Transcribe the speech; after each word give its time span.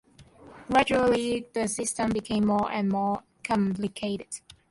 Gradually 0.65 1.45
the 1.53 1.67
system 1.67 2.09
became 2.09 2.47
more 2.47 2.71
and 2.71 2.89
more 2.89 3.21
complicated. 3.43 4.41